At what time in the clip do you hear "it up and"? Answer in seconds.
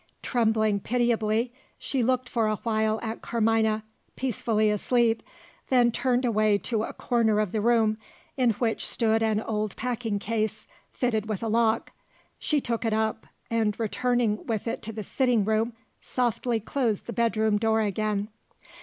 12.83-13.79